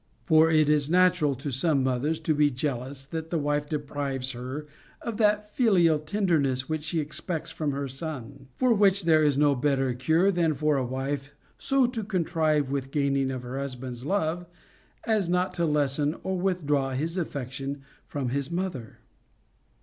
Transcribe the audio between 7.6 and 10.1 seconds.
her son. For which there is no better